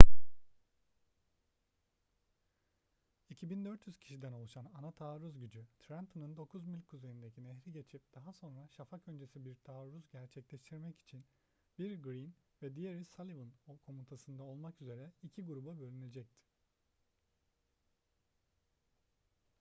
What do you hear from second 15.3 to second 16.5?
gruba bölünecekti